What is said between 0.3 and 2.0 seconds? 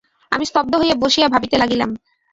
আমি স্তব্ধ হইয়া বসিয়া ভাবিতে লাগিলাম।